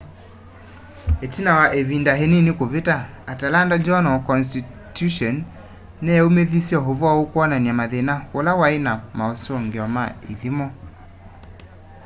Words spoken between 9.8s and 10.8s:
ma ithimo